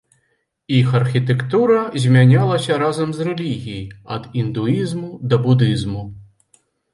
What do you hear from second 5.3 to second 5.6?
да